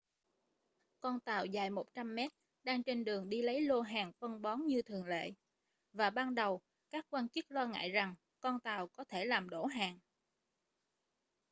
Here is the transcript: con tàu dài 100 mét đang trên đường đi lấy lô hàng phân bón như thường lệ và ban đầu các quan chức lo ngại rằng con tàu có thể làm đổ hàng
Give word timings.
con 0.99 1.19
tàu 1.19 1.45
dài 1.45 1.69
100 1.69 2.15
mét 2.15 2.31
đang 2.63 2.83
trên 2.83 3.03
đường 3.03 3.29
đi 3.29 3.41
lấy 3.41 3.61
lô 3.61 3.81
hàng 3.81 4.11
phân 4.19 4.41
bón 4.41 4.65
như 4.65 4.81
thường 4.81 5.05
lệ 5.05 5.31
và 5.93 6.09
ban 6.09 6.35
đầu 6.35 6.61
các 6.91 7.05
quan 7.09 7.29
chức 7.29 7.51
lo 7.51 7.65
ngại 7.67 7.89
rằng 7.91 8.15
con 8.39 8.59
tàu 8.59 8.87
có 8.87 9.03
thể 9.03 9.25
làm 9.25 9.49
đổ 9.49 9.65
hàng 9.65 9.99